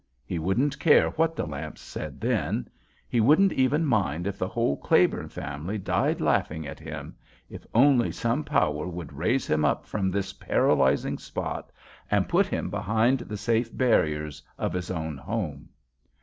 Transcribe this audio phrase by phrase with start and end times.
[0.25, 2.67] He wouldn't care what the lamps said then.
[3.07, 8.43] He wouldn't even mind if the whole Claiborne family died laughing at him—if only some
[8.43, 11.71] power would raise him up from this paralyzing spot
[12.09, 15.69] and put him behind the safe barriers of his own home!